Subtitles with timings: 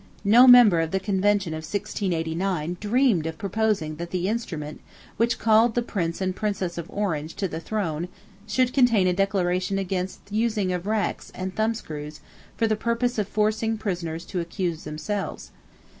[0.25, 4.81] No member of the Convention of 1689 dreamed of proposing that the instrument
[5.17, 8.07] which called the Prince and Princess of Orange to the throne
[8.47, 12.19] should contain a declaration against the using of racks and thumbscrews
[12.57, 15.51] for the purpose of forcing prisoners to accuse themselves.